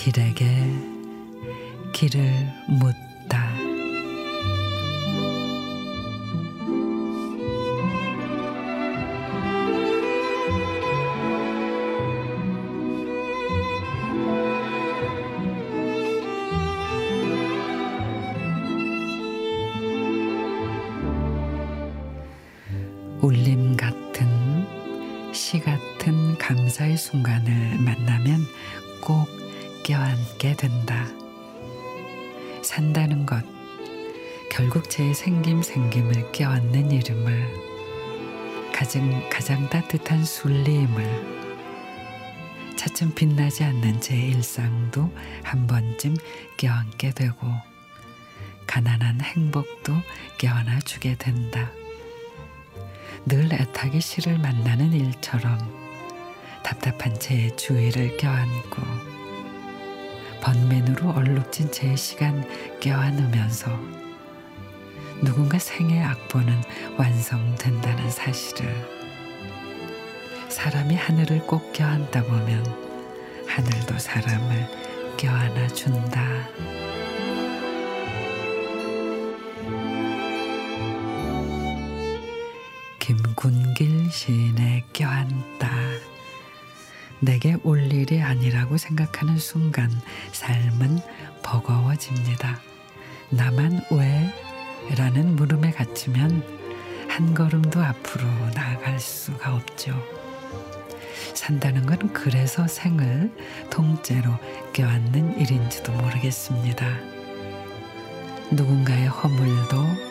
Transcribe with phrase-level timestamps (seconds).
[0.00, 0.46] 길에게
[1.92, 2.20] 길을
[2.66, 3.09] 묻
[23.22, 24.66] 울림 같은
[25.34, 28.40] 시 같은 감사의 순간을 만나면
[29.02, 29.28] 꼭
[29.82, 31.06] 껴안게 된다.
[32.62, 33.44] 산다는 것,
[34.50, 37.46] 결국 제 생김 생김을 껴안는 이름을
[38.72, 41.40] 가장, 가장 따뜻한 순리임을
[42.76, 45.12] 차츰 빛나지 않는 제 일상도
[45.42, 46.16] 한 번쯤
[46.56, 47.46] 껴안게 되고
[48.66, 49.92] 가난한 행복도
[50.38, 51.70] 껴안아 주게 된다.
[53.26, 55.58] 늘 애타게 시를 만나는 일처럼
[56.62, 58.82] 답답한 제 주위를 껴안고
[60.40, 62.44] 번맨으로 얼룩진 제 시간
[62.80, 63.70] 껴안으면서
[65.22, 66.62] 누군가 생의 악보는
[66.96, 68.74] 완성된다는 사실을
[70.48, 72.64] 사람이 하늘을 꼭 껴안다 보면
[73.46, 76.48] 하늘도 사람을 껴안아 준다.
[83.10, 85.68] 김군길 시인의 껴안다.
[87.18, 89.90] 내게 올 일이 아니라고 생각하는 순간
[90.30, 91.00] 삶은
[91.42, 92.60] 버거워집니다.
[93.30, 94.32] 나만 왜?
[94.96, 96.44] 라는 물음에 갇히면
[97.08, 99.92] 한 걸음도 앞으로 나아갈 수가 없죠.
[101.34, 103.34] 산다는 건 그래서 생을
[103.70, 104.30] 통째로
[104.72, 106.86] 껴안는 일인지도 모르겠습니다.
[108.52, 110.10] 누군가의 허물도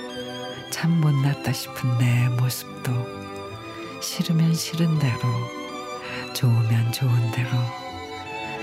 [0.69, 1.13] 참못
[1.49, 2.91] 났다 싶은 내 모습도
[4.01, 5.19] 싫으면 싫은 대로
[6.33, 7.49] 좋으면 좋은 대로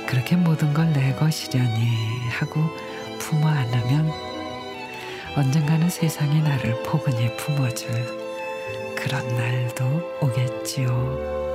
[0.07, 1.89] 그렇게 모든 걸 내 것이려니
[2.31, 2.63] 하고
[3.19, 4.11] 품어 안으면
[5.37, 7.91] 언젠가는 세상이 나를 포근히 품어줄
[8.97, 11.46] 그런 날도 오겠지요.